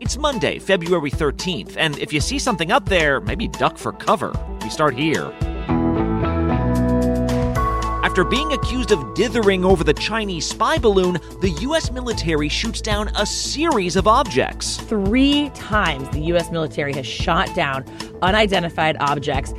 [0.00, 4.32] It's Monday, February 13th, and if you see something up there, maybe duck for cover.
[4.62, 5.32] We start here.
[8.02, 11.92] After being accused of dithering over the Chinese spy balloon, the U.S.
[11.92, 14.78] military shoots down a series of objects.
[14.78, 16.50] Three times the U.S.
[16.50, 17.84] military has shot down
[18.20, 19.54] unidentified objects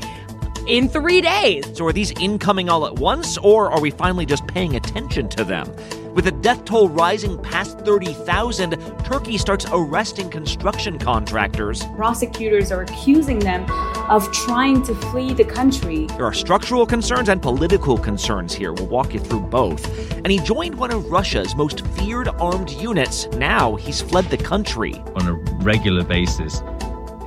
[0.68, 1.66] in three days.
[1.78, 5.46] So, are these incoming all at once, or are we finally just paying attention to
[5.46, 5.74] them?
[6.16, 11.84] With the death toll rising past 30,000, Turkey starts arresting construction contractors.
[11.98, 13.70] Prosecutors are accusing them
[14.10, 16.06] of trying to flee the country.
[16.06, 18.72] There are structural concerns and political concerns here.
[18.72, 19.86] We'll walk you through both.
[20.14, 23.28] And he joined one of Russia's most feared armed units.
[23.34, 24.94] Now he's fled the country.
[25.18, 25.34] On a
[25.66, 26.64] regular basis,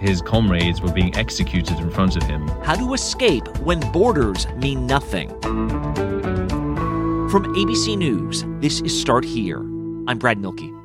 [0.00, 2.48] his comrades were being executed in front of him.
[2.62, 5.28] How to escape when borders mean nothing.
[7.30, 9.58] From ABC News, this is Start Here.
[10.06, 10.77] I'm Brad Mielke.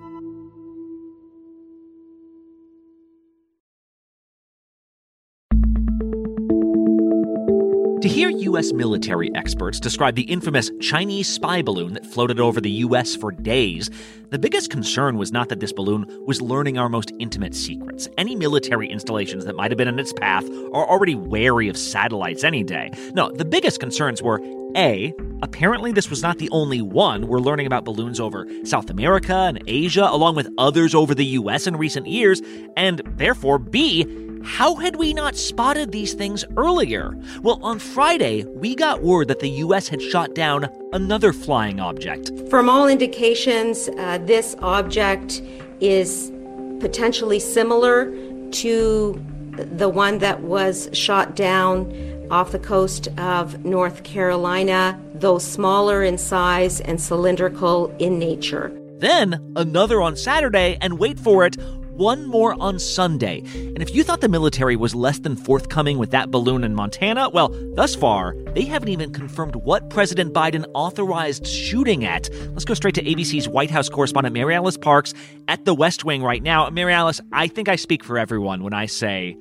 [8.03, 8.73] To hear U.S.
[8.73, 13.15] military experts describe the infamous Chinese spy balloon that floated over the U.S.
[13.15, 13.89] for days,
[14.29, 18.09] the biggest concern was not that this balloon was learning our most intimate secrets.
[18.17, 22.43] Any military installations that might have been in its path are already wary of satellites
[22.43, 22.91] any day.
[23.13, 24.41] No, the biggest concerns were
[24.75, 27.27] A, apparently this was not the only one.
[27.29, 31.67] We're learning about balloons over South America and Asia, along with others over the U.S.
[31.67, 32.41] in recent years,
[32.75, 34.03] and therefore, B,
[34.43, 37.17] how had we not spotted these things earlier?
[37.41, 39.87] Well, on Friday, we got word that the U.S.
[39.87, 42.31] had shot down another flying object.
[42.49, 45.41] From all indications, uh, this object
[45.79, 46.31] is
[46.79, 48.11] potentially similar
[48.51, 49.21] to
[49.57, 51.91] the one that was shot down
[52.31, 58.71] off the coast of North Carolina, though smaller in size and cylindrical in nature.
[58.97, 61.57] Then another on Saturday, and wait for it,
[61.95, 63.39] one more on Sunday.
[63.55, 67.29] And if you thought the military was less than forthcoming with that balloon in Montana,
[67.29, 72.29] well, thus far, they haven't even confirmed what President Biden authorized shooting at.
[72.49, 75.13] Let's go straight to ABC's White House correspondent Mary Alice Parks
[75.47, 76.69] at the West Wing right now.
[76.69, 79.37] Mary Alice, I think I speak for everyone when I say,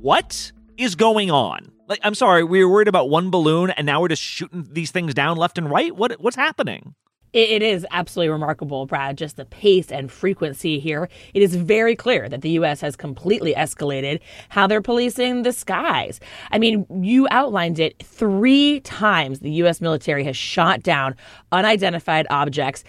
[0.00, 1.70] what is going on?
[1.88, 4.90] Like, I'm sorry, we were worried about one balloon and now we're just shooting these
[4.90, 5.94] things down left and right?
[5.94, 6.94] What, what's happening?
[7.36, 11.08] It is absolutely remarkable, Brad, just the pace and frequency here.
[11.34, 12.80] It is very clear that the U.S.
[12.80, 16.18] has completely escalated how they're policing the skies.
[16.50, 19.82] I mean, you outlined it three times the U.S.
[19.82, 21.14] military has shot down
[21.52, 22.84] unidentified objects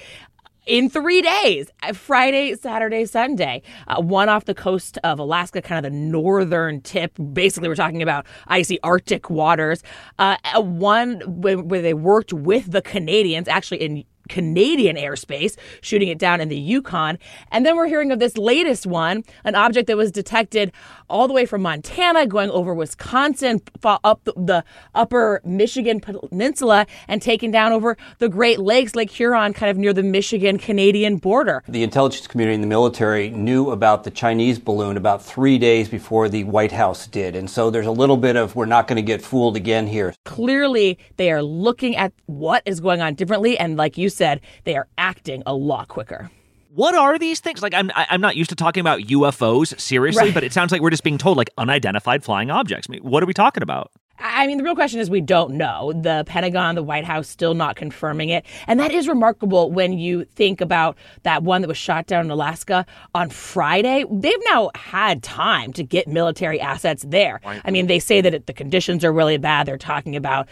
[0.66, 3.62] in three days uh, Friday, Saturday, Sunday.
[3.88, 7.18] Uh, one off the coast of Alaska, kind of the northern tip.
[7.34, 9.84] Basically, we're talking about icy Arctic waters.
[10.20, 16.18] Uh, one where, where they worked with the Canadians, actually in Canadian airspace, shooting it
[16.18, 17.18] down in the Yukon.
[17.52, 20.72] And then we're hearing of this latest one, an object that was detected
[21.10, 27.52] all the way from Montana, going over Wisconsin, up the upper Michigan Peninsula, and taken
[27.52, 31.64] down over the Great Lakes, Lake Huron, kind of near the Michigan Canadian border.
[31.68, 36.30] The intelligence community and the military knew about the Chinese balloon about three days before
[36.30, 37.36] the White House did.
[37.36, 40.14] And so there's a little bit of we're not going to get fooled again here.
[40.26, 43.58] Clearly, they are looking at what is going on differently.
[43.58, 46.30] And like you said, they are acting a lot quicker
[46.78, 47.64] what are these things?
[47.64, 50.34] Like, I'm I'm not used to talking about UFOs seriously, right.
[50.34, 52.88] but it sounds like we're just being told like unidentified flying objects.
[52.88, 53.92] I mean, what are we talking about?
[54.20, 55.94] I mean, the real question is we don't know.
[55.94, 58.46] The Pentagon, the White House still not confirming it.
[58.66, 62.32] And that is remarkable when you think about that one that was shot down in
[62.32, 64.06] Alaska on Friday.
[64.10, 67.42] They've now had time to get military assets there.
[67.44, 69.68] I mean, they say that it, the conditions are really bad.
[69.68, 70.48] They're talking about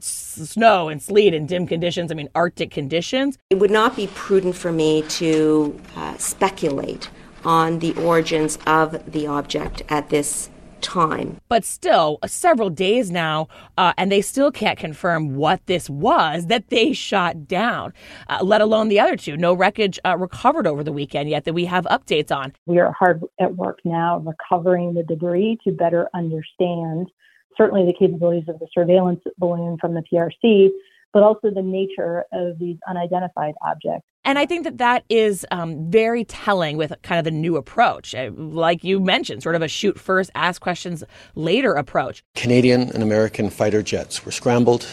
[0.00, 2.10] snow and sleet and dim conditions.
[2.10, 3.38] I mean, Arctic conditions.
[3.50, 7.10] It would not be prudent for me to uh, speculate
[7.44, 11.40] on the origins of the object at this time.
[11.48, 13.48] But still, uh, several days now,
[13.78, 17.92] uh, and they still can't confirm what this was that they shot down,
[18.28, 19.36] uh, let alone the other two.
[19.36, 22.52] No wreckage uh, recovered over the weekend yet that we have updates on.
[22.66, 27.10] We are hard at work now recovering the debris to better understand
[27.56, 30.70] certainly the capabilities of the surveillance balloon from the PRC,
[31.12, 34.06] but also the nature of these unidentified objects.
[34.24, 38.14] And I think that that is um, very telling with kind of the new approach.
[38.14, 41.02] Uh, like you mentioned, sort of a shoot first, ask questions
[41.34, 42.22] later approach.
[42.34, 44.86] Canadian and American fighter jets were scrambled,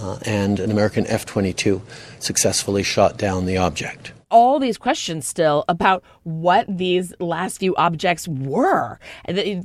[0.00, 1.82] uh, and an American F 22
[2.18, 4.12] successfully shot down the object.
[4.32, 8.98] All these questions still about what these last few objects were.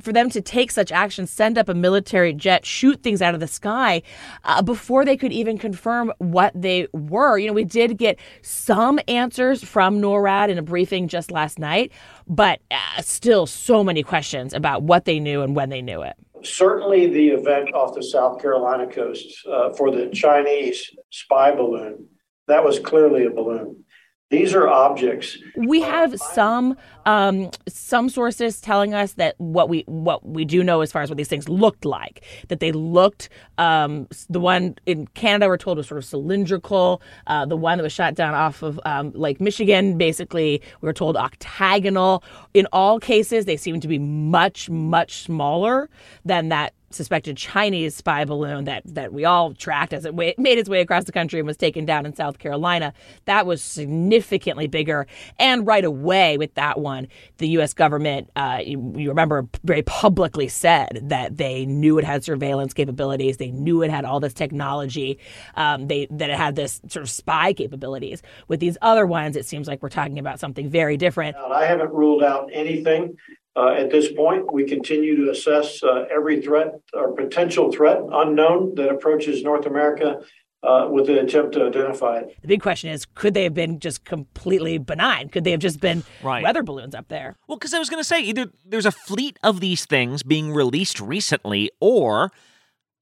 [0.02, 3.40] For them to take such action, send up a military jet, shoot things out of
[3.40, 4.02] the sky
[4.44, 7.38] uh, before they could even confirm what they were.
[7.38, 11.90] You know, we did get some answers from NORAD in a briefing just last night,
[12.28, 16.14] but uh, still so many questions about what they knew and when they knew it.
[16.44, 22.06] Certainly, the event off the South Carolina coast uh, for the Chinese spy balloon,
[22.46, 23.84] that was clearly a balloon.
[24.30, 25.38] These are objects.
[25.56, 26.76] We have some
[27.06, 31.08] um, some sources telling us that what we what we do know as far as
[31.08, 33.30] what these things looked like, that they looked.
[33.56, 37.00] Um, the one in Canada we're told was sort of cylindrical.
[37.26, 40.92] Uh, the one that was shot down off of um, Lake Michigan, basically, we were
[40.92, 42.22] told octagonal.
[42.52, 45.88] In all cases, they seem to be much much smaller
[46.26, 50.68] than that suspected Chinese spy balloon that that we all tracked as it made its
[50.68, 52.92] way across the country and was taken down in South Carolina.
[53.26, 55.06] That was significantly bigger,
[55.38, 57.08] and right away with that one,
[57.38, 57.74] the U.S.
[57.74, 63.36] government, uh, you, you, remember, very publicly said that they knew it had surveillance capabilities,
[63.36, 65.18] they knew it had all this technology,
[65.56, 68.22] um, they that it had this sort of spy capabilities.
[68.48, 71.36] With these other ones, it seems like we're talking about something very different.
[71.36, 73.16] I haven't ruled out anything.
[73.58, 78.76] Uh, at this point, we continue to assess uh, every threat or potential threat unknown
[78.76, 80.20] that approaches North America
[80.62, 82.36] uh, with the attempt to identify it.
[82.40, 85.28] The big question is could they have been just completely benign?
[85.28, 86.40] Could they have just been right.
[86.40, 87.34] weather balloons up there?
[87.48, 90.54] Well, because I was going to say either there's a fleet of these things being
[90.54, 92.30] released recently, or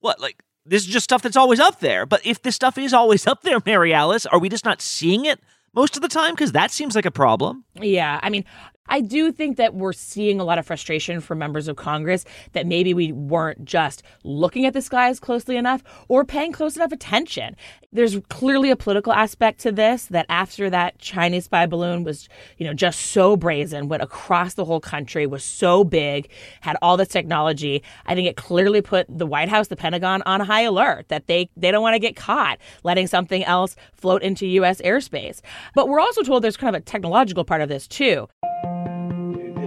[0.00, 2.06] what, like, this is just stuff that's always up there.
[2.06, 5.26] But if this stuff is always up there, Mary Alice, are we just not seeing
[5.26, 5.38] it?
[5.76, 6.34] most of the time?
[6.34, 7.64] Because that seems like a problem.
[7.74, 8.18] Yeah.
[8.22, 8.44] I mean,
[8.88, 12.66] I do think that we're seeing a lot of frustration from members of Congress that
[12.66, 17.56] maybe we weren't just looking at the skies closely enough or paying close enough attention.
[17.92, 22.28] There's clearly a political aspect to this that after that Chinese spy balloon was,
[22.58, 26.28] you know, just so brazen, went across the whole country, was so big,
[26.60, 30.40] had all this technology, I think it clearly put the White House, the Pentagon on
[30.40, 34.46] high alert that they they don't want to get caught letting something else float into
[34.46, 35.40] US airspace.
[35.74, 38.28] But we're also told there's kind of a technological part of this too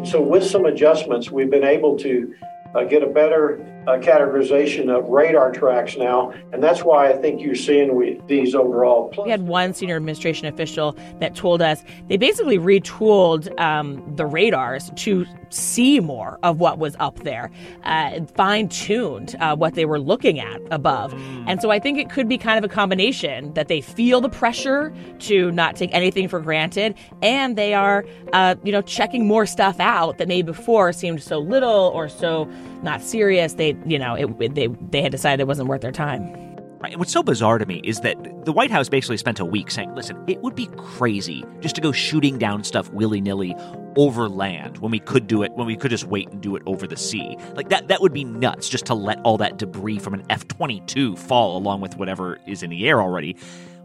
[0.05, 2.33] so with some adjustments, we've been able to
[2.75, 3.57] uh, get a better
[3.87, 8.53] uh, categorization of radar tracks now, and that's why I think you're seeing we, these
[8.55, 9.13] overall.
[9.23, 14.91] We had one senior administration official that told us they basically retooled um, the radars
[14.97, 17.49] to see more of what was up there,
[17.83, 21.13] uh, fine tuned uh, what they were looking at above.
[21.47, 24.29] And so I think it could be kind of a combination that they feel the
[24.29, 29.45] pressure to not take anything for granted, and they are, uh, you know, checking more
[29.45, 32.47] stuff out that maybe before seemed so little or so
[32.83, 33.53] not serious.
[33.53, 36.49] They, you know, it, they they had decided it wasn't worth their time.
[36.79, 36.93] Right.
[36.93, 39.69] And what's so bizarre to me is that the White House basically spent a week
[39.69, 43.53] saying, listen, it would be crazy just to go shooting down stuff willy nilly
[43.97, 46.63] over land when we could do it, when we could just wait and do it
[46.65, 47.35] over the sea.
[47.53, 50.47] Like that, that would be nuts just to let all that debris from an F
[50.47, 53.35] 22 fall along with whatever is in the air already.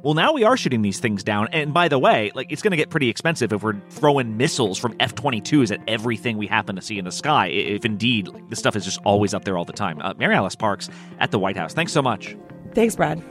[0.05, 1.49] Well, now we are shooting these things down.
[1.51, 4.79] And by the way, like it's going to get pretty expensive if we're throwing missiles
[4.79, 8.47] from F 22s at everything we happen to see in the sky, if indeed like,
[8.51, 10.03] this stuff is just always up there all the time.
[10.03, 10.91] Uh, Mary Alice Parks
[11.21, 11.73] at the White House.
[11.73, 12.37] Thanks so much.
[12.75, 13.25] Thanks, Brad.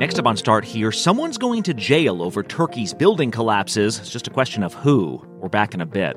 [0.00, 4.00] Next up on Start Here, someone's going to jail over Turkey's building collapses.
[4.00, 5.24] It's just a question of who.
[5.38, 6.16] We're back in a bit.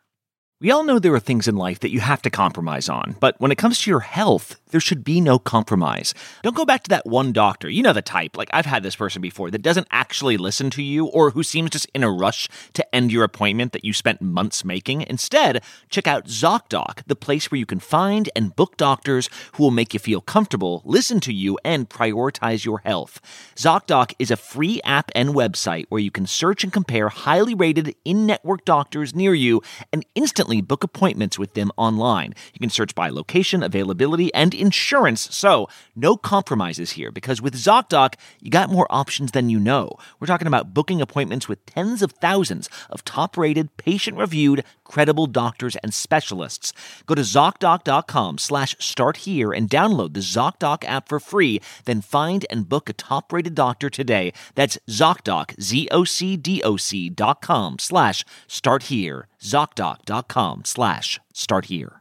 [0.61, 3.33] We all know there are things in life that you have to compromise on, but
[3.41, 6.13] when it comes to your health, there should be no compromise.
[6.43, 7.67] Don't go back to that one doctor.
[7.67, 8.37] You know the type.
[8.37, 11.71] Like, I've had this person before that doesn't actually listen to you or who seems
[11.71, 15.01] just in a rush to end your appointment that you spent months making.
[15.01, 19.71] Instead, check out ZocDoc, the place where you can find and book doctors who will
[19.71, 23.19] make you feel comfortable, listen to you, and prioritize your health.
[23.55, 27.95] ZocDoc is a free app and website where you can search and compare highly rated
[28.05, 32.33] in network doctors near you and instantly book appointments with them online.
[32.53, 35.33] You can search by location, availability, and insurance.
[35.33, 39.95] So, no compromises here because with ZocDoc, you got more options than you know.
[40.19, 45.25] We're talking about booking appointments with tens of thousands of top rated, patient reviewed, credible
[45.25, 46.73] doctors and specialists.
[47.05, 51.61] Go to ZocDoc.com slash start here and download the ZocDoc app for free.
[51.85, 54.33] Then find and book a top rated doctor today.
[54.55, 59.27] That's ZocDoc, Z O C D O C dot com slash start here.
[59.39, 62.00] ZocDoc.com slash start here.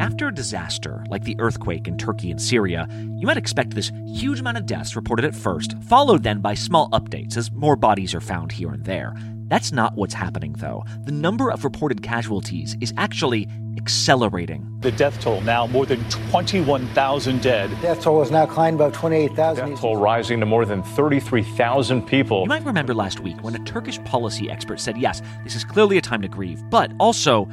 [0.00, 2.86] After a disaster like the earthquake in Turkey and Syria,
[3.16, 6.88] you might expect this huge amount of deaths reported at first, followed then by small
[6.90, 9.12] updates as more bodies are found here and there.
[9.48, 10.84] That's not what's happening, though.
[11.04, 14.68] The number of reported casualties is actually accelerating.
[14.80, 17.70] The death toll now more than 21,000 dead.
[17.80, 19.70] Death toll has now climbed above 28,000.
[19.70, 22.42] Death toll rising to more than 33,000 people.
[22.42, 25.96] You might remember last week when a Turkish policy expert said, yes, this is clearly
[25.96, 27.48] a time to grieve, but also,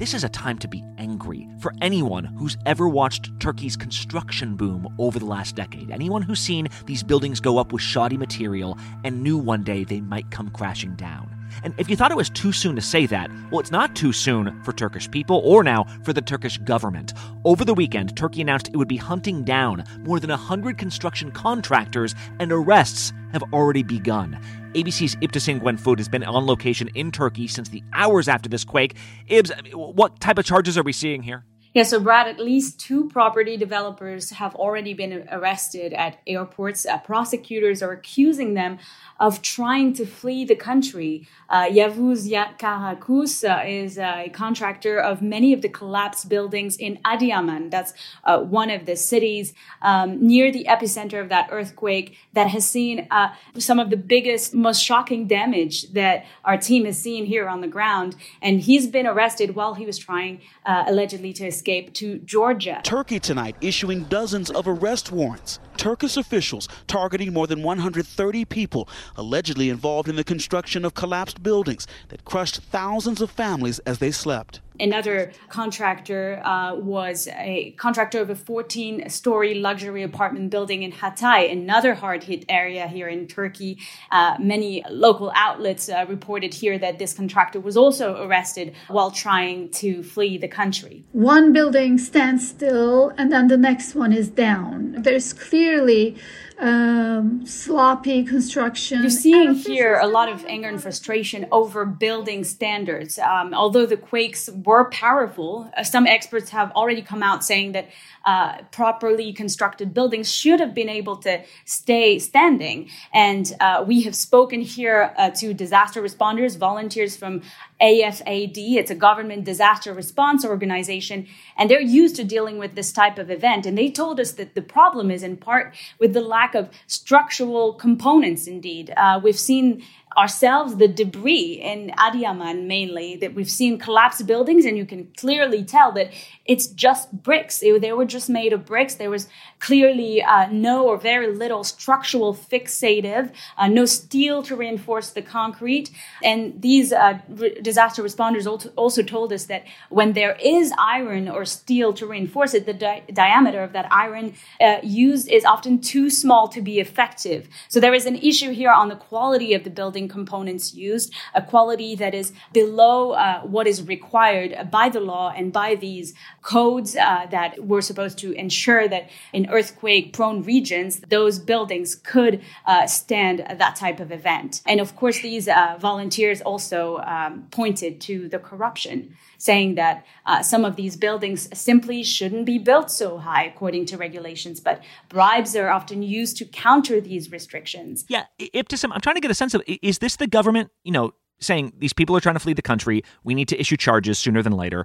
[0.00, 4.88] this is a time to be angry for anyone who's ever watched Turkey's construction boom
[4.98, 5.90] over the last decade.
[5.90, 10.00] Anyone who's seen these buildings go up with shoddy material and knew one day they
[10.00, 11.39] might come crashing down.
[11.62, 14.12] And if you thought it was too soon to say that, well, it's not too
[14.12, 17.12] soon for Turkish people or now for the Turkish government.
[17.44, 22.14] Over the weekend, Turkey announced it would be hunting down more than 100 construction contractors,
[22.38, 24.38] and arrests have already begun.
[24.74, 28.96] ABC's Ibtissem Guenfoud has been on location in Turkey since the hours after this quake.
[29.28, 31.44] Ibs, what type of charges are we seeing here?
[31.72, 36.84] Yeah, so Brad, at least two property developers have already been arrested at airports.
[36.84, 38.78] Uh, prosecutors are accusing them
[39.20, 41.28] of trying to flee the country.
[41.48, 47.70] Uh, Yavuz Karakus uh, is a contractor of many of the collapsed buildings in Adıyaman.
[47.70, 47.92] That's
[48.24, 53.06] uh, one of the cities um, near the epicenter of that earthquake that has seen
[53.12, 57.60] uh, some of the biggest, most shocking damage that our team has seen here on
[57.60, 58.16] the ground.
[58.42, 62.80] And he's been arrested while he was trying uh, allegedly to escape to Georgia.
[62.84, 65.58] Turkey tonight issuing dozens of arrest warrants.
[65.76, 71.86] Turkish officials targeting more than 130 people allegedly involved in the construction of collapsed buildings
[72.08, 74.60] that crushed thousands of families as they slept.
[74.80, 81.52] Another contractor uh, was a contractor of a 14 story luxury apartment building in Hatay,
[81.52, 83.78] another hard hit area here in Turkey.
[84.10, 89.70] Uh, many local outlets uh, reported here that this contractor was also arrested while trying
[89.70, 91.04] to flee the country.
[91.12, 94.96] One building stands still and then the next one is down.
[95.02, 96.16] There's clearly
[96.60, 99.00] um, sloppy construction.
[99.00, 103.18] You're seeing here a lot of anger and frustration over building standards.
[103.18, 107.86] Um, although the quakes were powerful, uh, some experts have already come out saying that
[108.24, 112.88] uh, properly constructed buildings should have been able to stay standing.
[113.12, 117.42] And uh, we have spoken here uh, to disaster responders, volunteers from
[117.80, 118.58] AFAD.
[118.80, 123.28] It's a government disaster response organization, and they're used to dealing with this type of
[123.30, 123.66] event.
[123.66, 127.72] And they told us that the problem is in part with the lack of structural
[127.72, 128.92] components, indeed.
[128.96, 129.82] Uh, we've seen
[130.16, 135.62] ourselves the debris in Adiyaman mainly that we've seen collapsed buildings and you can clearly
[135.62, 136.12] tell that
[136.44, 137.60] it's just bricks.
[137.60, 138.94] They, they were just made of bricks.
[138.96, 139.28] There was
[139.60, 145.90] clearly uh, no or very little structural fixative uh, no steel to reinforce the concrete.
[146.22, 151.44] And these uh, re- disaster responders also told us that when there is iron or
[151.44, 156.10] steel to reinforce it the di- diameter of that iron uh, used is often too
[156.10, 157.48] small to be effective.
[157.68, 161.12] So there is an issue here on the quality of the building building components used,
[161.34, 166.14] a quality that is below uh, what is required by the law and by these
[166.42, 172.40] codes uh, that were supposed to ensure that in earthquake prone regions, those buildings could
[172.66, 174.62] uh, stand that type of event.
[174.66, 180.42] And of course, these uh, volunteers also um, pointed to the corruption saying that uh,
[180.42, 185.56] some of these buildings simply shouldn't be built so high according to regulations, but bribes
[185.56, 188.04] are often used to counter these restrictions.
[188.08, 191.14] Yeah, Ibtissem, I'm trying to get a sense of is this the government, you know,
[191.40, 194.42] saying these people are trying to flee the country, we need to issue charges sooner
[194.42, 194.84] than later?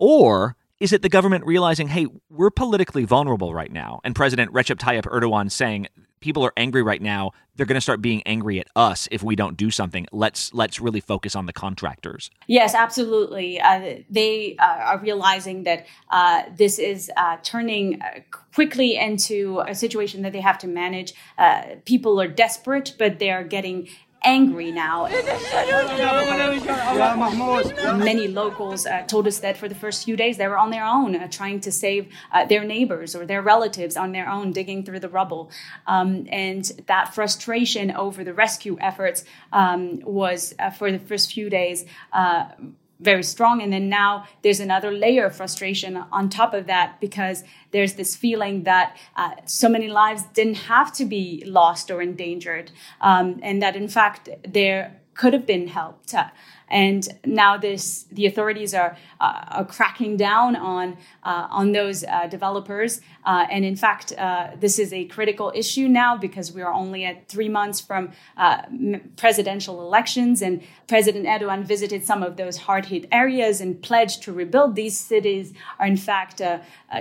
[0.00, 4.00] Or is it the government realizing, hey, we're politically vulnerable right now?
[4.04, 5.88] And President Recep Tayyip Erdogan saying,
[6.20, 7.32] people are angry right now.
[7.56, 10.06] They're going to start being angry at us if we don't do something.
[10.12, 12.30] Let's let's really focus on the contractors.
[12.46, 13.60] Yes, absolutely.
[13.60, 18.20] Uh, they uh, are realizing that uh, this is uh, turning uh,
[18.54, 21.14] quickly into a situation that they have to manage.
[21.36, 23.88] Uh, people are desperate, but they are getting
[24.22, 25.06] angry now.
[27.96, 30.84] Many locals uh, told us that for the first few days they were on their
[30.84, 34.84] own, uh, trying to save uh, their neighbors or their relatives on their own, digging
[34.84, 35.50] through the rubble.
[35.86, 41.48] Um, and that frustration over the rescue efforts um, was, uh, for the first few
[41.50, 42.46] days, uh,
[43.00, 43.62] very strong.
[43.62, 48.16] And then now there's another layer of frustration on top of that because there's this
[48.16, 53.62] feeling that uh, so many lives didn't have to be lost or endangered, um, and
[53.62, 56.14] that in fact there could have been helped.
[56.68, 62.04] Uh, and now this the authorities are uh, are cracking down on uh, on those
[62.04, 63.00] uh, developers.
[63.24, 67.04] Uh, and in fact, uh, this is a critical issue now because we are only
[67.04, 68.62] at three months from uh,
[69.16, 74.32] presidential elections, and President Erdogan visited some of those hard hit areas and pledged to
[74.32, 74.74] rebuild.
[74.74, 76.40] These cities are in fact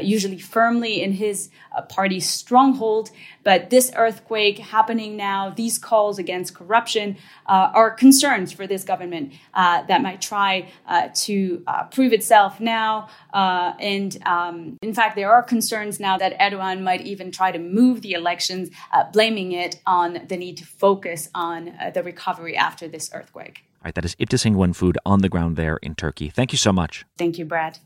[0.02, 1.50] usually firmly in his
[1.90, 3.10] party's stronghold.
[3.44, 9.82] But this earthquake happening now, these calls against corruption are concerns for this government uh,
[9.88, 13.10] that might try uh, to uh, prove itself now.
[13.34, 17.60] Uh, and um, in fact, there are concerns now that Erdogan might even try to
[17.60, 22.88] move the elections, uh, blaming it on the need to focus on the recovery after
[22.88, 23.64] this earthquake.
[23.78, 26.30] All right, that is Iftis Food on the ground there in Turkey.
[26.30, 27.06] Thank you so much.
[27.18, 27.80] Thank you, Brad.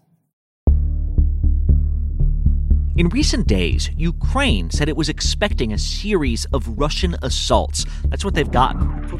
[3.01, 7.83] In recent days, Ukraine said it was expecting a series of Russian assaults.
[8.09, 9.17] That's what they've gotten.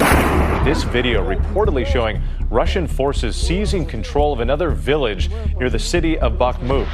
[0.64, 2.22] This video reportedly showing
[2.52, 6.86] Russian forces seizing control of another village near the city of Bakhmut.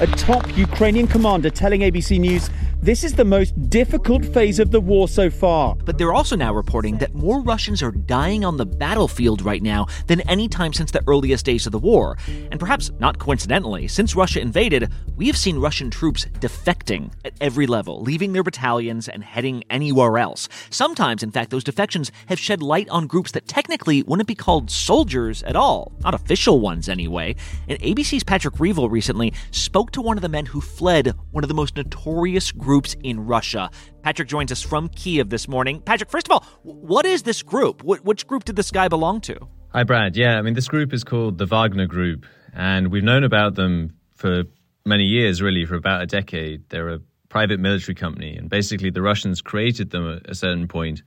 [0.00, 2.48] A top Ukrainian commander telling ABC News
[2.84, 5.74] this is the most difficult phase of the war so far.
[5.74, 9.86] But they're also now reporting that more Russians are dying on the battlefield right now
[10.06, 12.18] than any time since the earliest days of the war.
[12.50, 17.66] And perhaps not coincidentally, since Russia invaded, we have seen Russian troops defecting at every
[17.66, 20.46] level, leaving their battalions and heading anywhere else.
[20.68, 24.70] Sometimes, in fact, those defections have shed light on groups that technically wouldn't be called
[24.70, 27.34] soldiers at all, not official ones anyway.
[27.66, 31.48] And ABC's Patrick Reevell recently spoke to one of the men who fled one of
[31.48, 33.70] the most notorious groups groups in Russia.
[34.02, 35.80] Patrick joins us from Kiev this morning.
[35.80, 37.84] Patrick, first of all, what is this group?
[37.84, 39.38] which group did this guy belong to?
[39.68, 40.16] Hi, Brad.
[40.16, 43.94] Yeah, I mean, this group is called the Wagner Group, and we've known about them
[44.16, 44.42] for
[44.84, 46.68] many years, really, for about a decade.
[46.70, 51.04] They're a private military company, and basically, the Russians created them at a certain point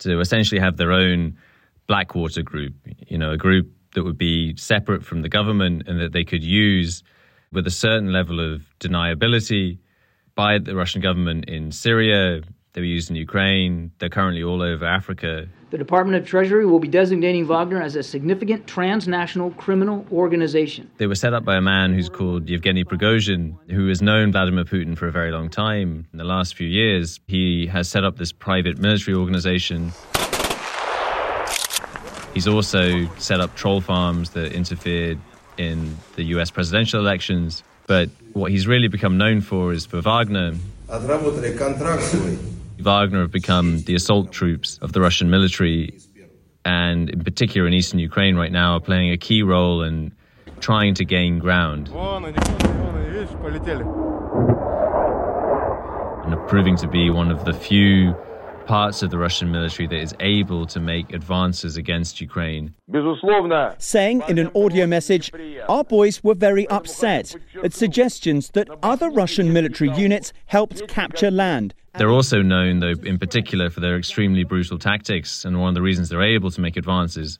[0.00, 1.38] to essentially have their own
[1.86, 2.74] Blackwater group,
[3.08, 6.44] you know, a group that would be separate from the government and that they could
[6.44, 7.02] use
[7.52, 9.78] with a certain level of deniability
[10.36, 12.42] by the Russian government in Syria.
[12.74, 13.90] They were used in Ukraine.
[13.98, 15.48] They're currently all over Africa.
[15.70, 20.90] The Department of Treasury will be designating Wagner as a significant transnational criminal organization.
[20.98, 24.64] They were set up by a man who's called Yevgeny Prigozhin, who has known Vladimir
[24.64, 26.06] Putin for a very long time.
[26.12, 29.90] In the last few years, he has set up this private military organization.
[32.34, 35.18] He's also set up troll farms that interfered
[35.56, 37.64] in the US presidential elections.
[37.86, 40.54] But what he's really become known for is for Wagner.
[42.78, 45.98] Wagner have become the assault troops of the Russian military,
[46.64, 50.12] and in particular in eastern Ukraine right now, are playing a key role in
[50.60, 51.88] trying to gain ground.
[56.24, 58.16] And are proving to be one of the few
[58.66, 62.74] parts of the Russian military that is able to make advances against Ukraine.
[63.78, 65.32] Saying in an audio message,
[65.68, 71.74] our boys were very upset at suggestions that other Russian military units helped capture land.
[71.96, 75.82] They're also known, though, in particular for their extremely brutal tactics, and one of the
[75.82, 77.38] reasons they're able to make advances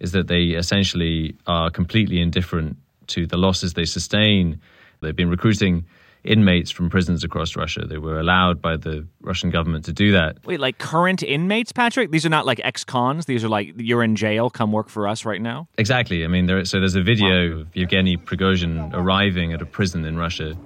[0.00, 2.76] is that they essentially are completely indifferent
[3.08, 4.60] to the losses they sustain.
[5.00, 5.84] They've been recruiting
[6.28, 7.86] inmates from prisons across Russia.
[7.86, 10.44] They were allowed by the Russian government to do that.
[10.44, 12.10] Wait, like current inmates, Patrick?
[12.10, 13.26] These are not like ex-cons.
[13.26, 14.50] These are like you're in jail.
[14.50, 15.68] Come work for us right now.
[15.78, 16.24] Exactly.
[16.24, 20.16] I mean, there, so there's a video of Yevgeny Prigozhin arriving at a prison in
[20.16, 20.56] Russia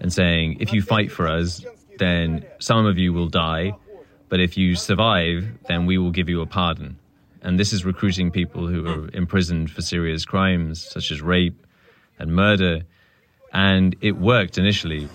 [0.00, 1.64] and saying, "If you fight for us,
[1.98, 3.72] then some of you will die,
[4.28, 6.96] but if you survive, then we will give you a pardon."
[7.42, 11.66] And this is recruiting people who are imprisoned for serious crimes such as rape
[12.18, 12.84] and murder
[13.54, 15.08] and it worked initially.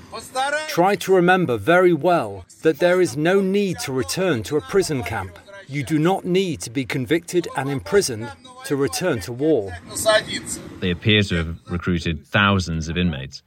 [0.70, 5.04] Try to remember very well that there is no need to return to a prison
[5.04, 5.38] camp.
[5.68, 8.32] You do not need to be convicted and imprisoned
[8.66, 9.72] to return to war.
[10.80, 13.44] They appear to have recruited thousands of inmates.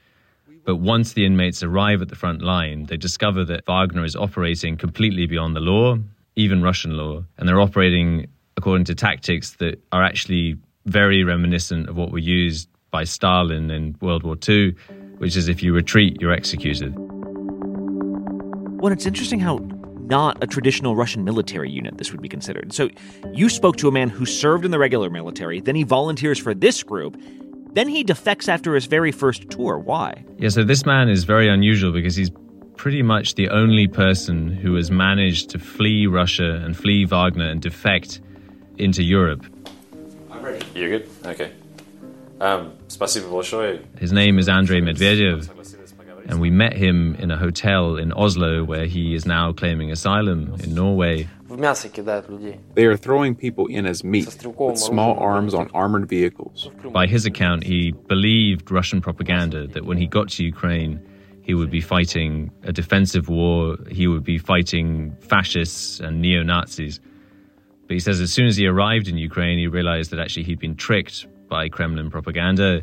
[0.65, 4.77] But once the inmates arrive at the front line, they discover that Wagner is operating
[4.77, 5.99] completely beyond the law,
[6.37, 11.97] even Russian law, and they're operating according to tactics that are actually very reminiscent of
[11.97, 14.77] what were used by Stalin in World War II,
[15.19, 16.95] which is if you retreat, you're executed.
[18.81, 19.59] Well, it's interesting how
[20.03, 22.73] not a traditional Russian military unit this would be considered.
[22.73, 22.91] So
[23.33, 26.55] you spoke to a man who served in the regular military, then he volunteers for
[26.55, 27.21] this group,
[27.73, 29.79] then he defects after his very first tour.
[29.79, 30.25] Why?
[30.39, 32.31] Yeah, so this man is very unusual because he's
[32.77, 37.63] pretty much the only person who has managed to flee Russia and flee Wagner and
[37.63, 38.21] defect
[38.77, 39.47] into Europe.
[40.31, 40.67] I'm ready.
[40.75, 41.09] You're good?
[41.25, 41.53] Okay.
[42.43, 42.73] Um,
[44.01, 45.49] his name is Andrei Medvedev,
[46.27, 50.57] and we met him in a hotel in Oslo where he is now claiming asylum
[50.61, 51.29] in Norway.
[52.75, 56.69] They are throwing people in as meat with small arms on armored vehicles.
[56.91, 61.01] By his account, he believed Russian propaganda that when he got to Ukraine,
[61.43, 66.99] he would be fighting a defensive war, he would be fighting fascists and neo Nazis.
[67.87, 70.59] But he says as soon as he arrived in Ukraine, he realized that actually he'd
[70.59, 72.81] been tricked by Kremlin propaganda.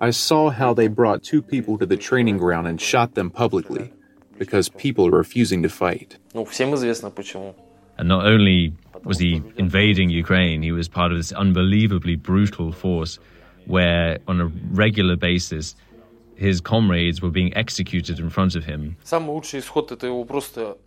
[0.00, 3.92] I saw how they brought two people to the training ground and shot them publicly
[4.38, 6.18] because people are refusing to fight.
[7.98, 13.18] And not only was he invading Ukraine, he was part of this unbelievably brutal force
[13.66, 15.74] where, on a regular basis,
[16.36, 18.96] his comrades were being executed in front of him.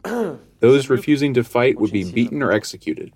[0.61, 3.11] Those refusing to fight would be beaten or executed.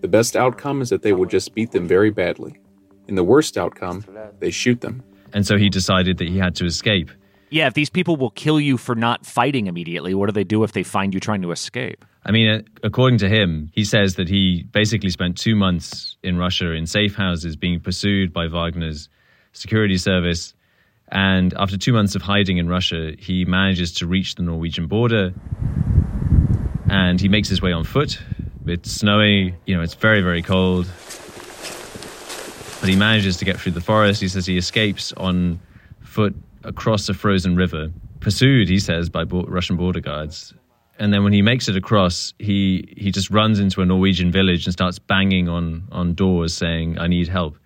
[0.00, 2.60] The best outcome is that they would just beat them very badly.
[3.06, 4.04] In the worst outcome,
[4.38, 5.02] they shoot them.
[5.32, 7.10] And so he decided that he had to escape.
[7.50, 10.64] Yeah, if these people will kill you for not fighting immediately, what do they do
[10.64, 12.04] if they find you trying to escape?
[12.24, 16.38] I mean, uh, according to him, he says that he basically spent two months in
[16.38, 19.08] Russia in safe houses being pursued by Wagner's
[19.52, 20.54] security service.
[21.12, 25.34] And after two months of hiding in Russia, he manages to reach the Norwegian border
[26.88, 28.18] and he makes his way on foot.
[28.66, 30.86] It's snowy, you know, it's very, very cold.
[32.84, 34.20] But he manages to get through the forest.
[34.20, 35.58] He says he escapes on
[36.02, 40.52] foot across a frozen river, pursued, he says, by Russian border guards.
[40.98, 44.66] And then when he makes it across, he, he just runs into a Norwegian village
[44.66, 47.56] and starts banging on, on doors saying, I need help.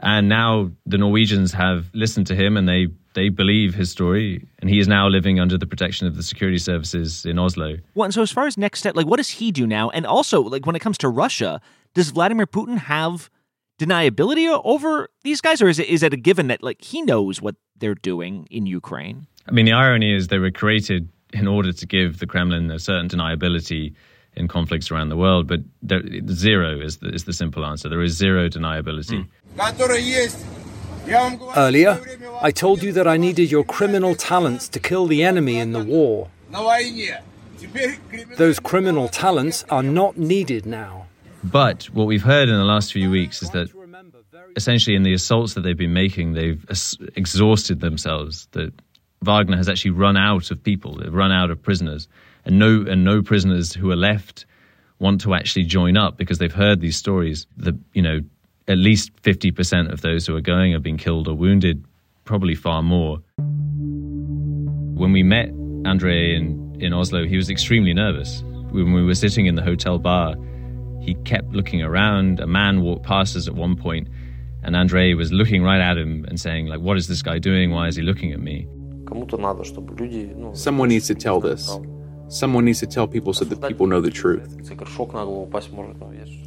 [0.00, 4.44] And now the Norwegians have listened to him and they, they believe his story.
[4.58, 7.76] And he is now living under the protection of the security services in Oslo.
[7.94, 9.90] Well, and so as far as next step, like what does he do now?
[9.90, 11.60] And also, like when it comes to Russia,
[11.94, 13.30] does Vladimir Putin have
[13.78, 17.40] deniability over these guys, or is it is it a given that like he knows
[17.40, 19.26] what they're doing in Ukraine?
[19.48, 22.78] I mean, the irony is they were created in order to give the Kremlin a
[22.78, 23.94] certain deniability
[24.36, 27.88] in conflicts around the world, but there, zero is the, is the simple answer.
[27.88, 29.24] There is zero deniability.
[29.24, 29.60] Hmm.
[31.56, 32.00] Earlier,
[32.40, 35.84] I told you that I needed your criminal talents to kill the enemy in the
[35.84, 36.30] war.
[38.36, 41.03] Those criminal talents are not needed now.
[41.44, 43.68] But what we've heard in the last few weeks is that
[44.56, 46.64] essentially in the assaults that they've been making, they've
[47.14, 48.48] exhausted themselves.
[48.52, 48.72] That
[49.22, 52.08] Wagner has actually run out of people, they've run out of prisoners,
[52.44, 54.46] and no and no prisoners who are left
[54.98, 57.46] want to actually join up because they've heard these stories.
[57.58, 58.20] That you know,
[58.66, 61.84] at least fifty percent of those who are going have been killed or wounded,
[62.24, 63.18] probably far more.
[63.36, 65.50] When we met
[65.84, 68.42] Andre in, in Oslo, he was extremely nervous.
[68.70, 70.34] When we were sitting in the hotel bar,
[71.04, 72.40] he kept looking around.
[72.40, 74.08] A man walked past us at one point,
[74.62, 77.70] and Andre was looking right at him and saying, like, what is this guy doing?
[77.70, 78.66] Why is he looking at me?
[80.54, 81.78] Someone needs to tell this.
[82.28, 84.48] Someone needs to tell people so that people know the truth.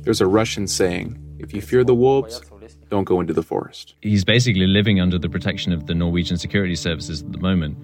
[0.03, 2.41] There's a Russian saying, if you fear the wolves,
[2.89, 3.93] don't go into the forest.
[4.01, 7.77] He's basically living under the protection of the Norwegian security services at the moment.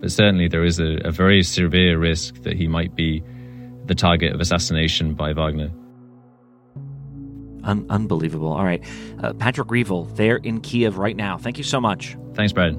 [0.00, 3.22] But certainly there is a, a very severe risk that he might be
[3.86, 5.70] the target of assassination by Wagner.
[7.64, 8.52] Un- unbelievable.
[8.52, 8.82] All right.
[9.22, 11.36] Uh, Patrick Reevell, there in Kiev right now.
[11.38, 12.16] Thank you so much.
[12.34, 12.74] Thanks, Brad.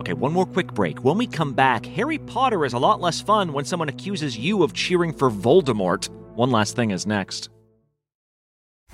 [0.00, 1.04] Okay, one more quick break.
[1.04, 4.64] When we come back, Harry Potter is a lot less fun when someone accuses you
[4.64, 6.08] of cheering for Voldemort.
[6.34, 7.50] One last thing is next.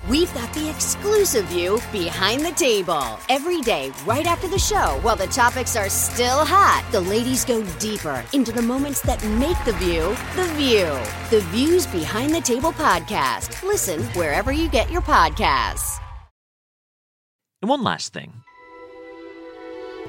[0.07, 3.19] We've got the exclusive view behind the table.
[3.27, 7.63] Every day, right after the show, while the topics are still hot, the ladies go
[7.79, 10.87] deeper into the moments that make the view the view.
[11.29, 13.61] The Views Behind the Table podcast.
[13.61, 15.99] Listen wherever you get your podcasts.
[17.61, 18.31] And one last thing.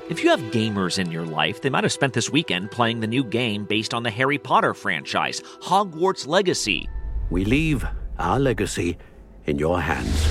[0.09, 3.09] If you have gamers in your life, they might have spent this weekend playing the
[3.09, 6.89] new game based on the Harry Potter franchise, Hogwarts Legacy.
[7.31, 7.85] We leave
[8.19, 8.99] our legacy
[9.47, 10.27] in your hands.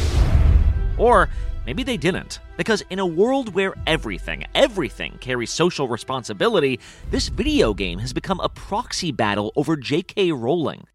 [0.97, 1.29] Or
[1.65, 2.39] maybe they didn't.
[2.57, 8.39] Because in a world where everything, everything carries social responsibility, this video game has become
[8.41, 10.33] a proxy battle over J.K.
[10.33, 10.87] Rowling.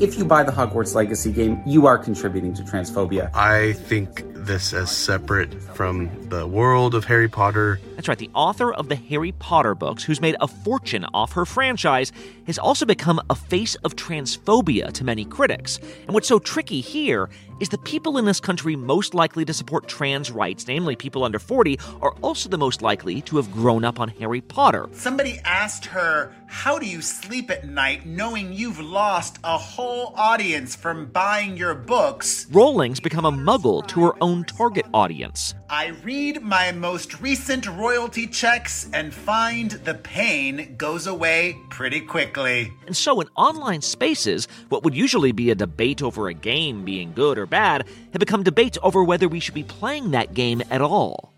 [0.00, 3.34] If you buy the Hogwarts Legacy game, you are contributing to transphobia.
[3.34, 7.80] I think this as separate from the world of Harry Potter.
[7.96, 11.44] That's right, the author of the Harry Potter books, who's made a fortune off her
[11.44, 12.12] franchise,
[12.46, 15.80] has also become a face of transphobia to many critics.
[16.06, 17.28] And what's so tricky here
[17.58, 21.38] is the people in this country most likely to support trans rights, namely people under
[21.38, 24.88] 40, are also the most likely to have grown up on Harry Potter.
[24.92, 30.76] Somebody asked her, How do you sleep at night knowing you've lost a whole audience
[30.76, 32.46] from buying your books?
[32.50, 35.54] Rowling's become a muggle to her own target audience.
[35.68, 42.72] I read my most recent royalty checks and find the pain goes away pretty quickly.
[42.86, 47.12] And so, in online spaces, what would usually be a debate over a game being
[47.12, 50.80] good or bad have become debates over whether we should be playing that game at
[50.80, 51.32] all.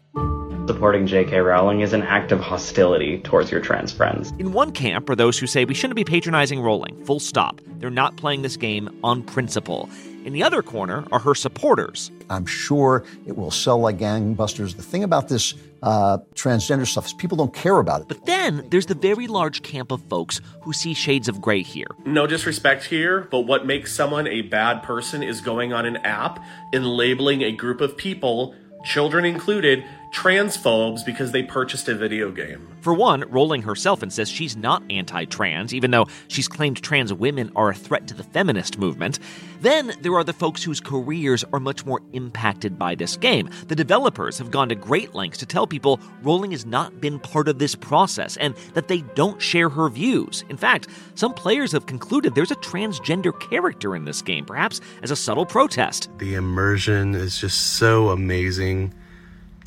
[0.68, 1.38] Supporting J.K.
[1.38, 4.32] Rowling is an act of hostility towards your trans friends.
[4.38, 7.62] In one camp are those who say we shouldn't be patronizing Rowling, full stop.
[7.78, 9.88] They're not playing this game on principle.
[10.28, 12.10] In the other corner are her supporters.
[12.28, 14.76] I'm sure it will sell like gangbusters.
[14.76, 18.08] The thing about this uh, transgender stuff is people don't care about it.
[18.08, 21.86] But then there's the very large camp of folks who see shades of gray here.
[22.04, 26.44] No disrespect here, but what makes someone a bad person is going on an app
[26.74, 32.76] and labeling a group of people, children included, transphobes because they purchased a video game.
[32.80, 37.50] For one, Rowling herself insists she's not anti trans, even though she's claimed trans women
[37.56, 39.18] are a threat to the feminist movement.
[39.60, 43.50] Then there are the folks whose careers are much more impacted by this game.
[43.66, 47.48] The developers have gone to great lengths to tell people Rowling has not been part
[47.48, 50.44] of this process and that they don't share her views.
[50.48, 55.10] In fact, some players have concluded there's a transgender character in this game, perhaps as
[55.10, 56.08] a subtle protest.
[56.18, 58.94] The immersion is just so amazing.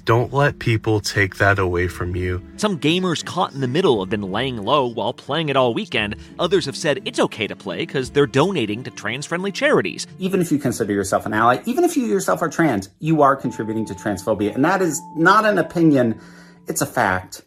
[0.06, 2.42] Don't let people take that away from you.
[2.58, 6.16] Some gamers caught in the middle have been laying low while playing it all weekend.
[6.40, 10.08] Others have said it's okay to play because they're donating to trans friendly charities.
[10.18, 13.36] Even if you consider yourself an ally, even if you yourself are trans, you are
[13.36, 14.56] contributing to transphobia.
[14.56, 16.20] And that is not an opinion,
[16.68, 17.44] it's a fact.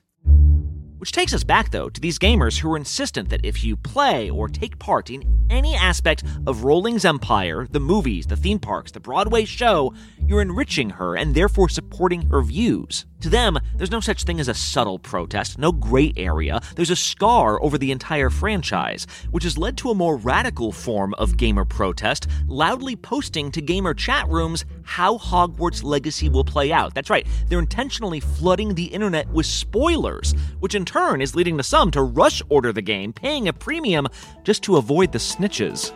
[1.05, 4.31] Which takes us back, though, to these gamers who are insistent that if you play
[4.31, 9.01] or take part in any aspect of Rowling's empire, the movies, the theme parks, the
[9.01, 9.93] Broadway show,
[10.27, 13.07] you're enriching her and therefore supporting her views.
[13.21, 16.61] To them, there's no such thing as a subtle protest, no gray area.
[16.77, 21.15] There's a scar over the entire franchise, which has led to a more radical form
[21.15, 26.95] of gamer protest, loudly posting to gamer chat rooms how Hogwarts Legacy will play out.
[26.95, 31.63] That's right, they're intentionally flooding the internet with spoilers, which in turn is leading to
[31.63, 34.07] some to rush order the game, paying a premium
[34.43, 35.93] just to avoid the snitches.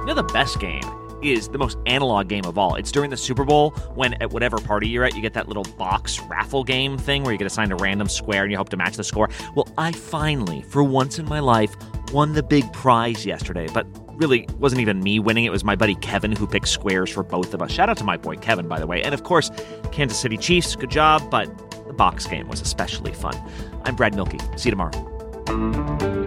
[0.00, 2.74] You know the best game is the most analog game of all.
[2.74, 5.64] It's during the Super Bowl when at whatever party you're at, you get that little
[5.76, 8.76] box raffle game thing where you get assigned a random square and you hope to
[8.76, 9.28] match the score.
[9.54, 11.74] Well, I finally, for once in my life,
[12.12, 13.86] won the big prize yesterday, but
[14.18, 15.44] really wasn't even me winning.
[15.44, 17.70] It was my buddy Kevin who picked squares for both of us.
[17.70, 19.02] Shout out to my boy Kevin, by the way.
[19.02, 19.50] And of course,
[19.92, 21.46] Kansas City Chiefs, good job, but
[21.86, 23.34] the box game was especially fun.
[23.84, 24.40] I'm Brad Mielke.
[24.58, 26.26] See you tomorrow.